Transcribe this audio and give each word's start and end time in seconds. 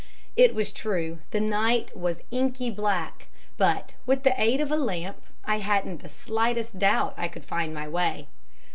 "It 0.35 0.55
was 0.55 0.71
true 0.71 1.19
the 1.29 1.39
night 1.39 1.95
was 1.95 2.23
inky 2.31 2.71
black; 2.71 3.27
but, 3.55 3.93
with 4.07 4.23
the 4.23 4.33
aid 4.35 4.59
of 4.59 4.71
a 4.71 4.75
lamp, 4.75 5.21
I 5.45 5.59
hadn't 5.59 6.01
the 6.01 6.09
slightest 6.09 6.79
doubt 6.79 7.13
I 7.17 7.27
could 7.27 7.45
find 7.45 7.71
my 7.71 7.87
way. 7.87 8.27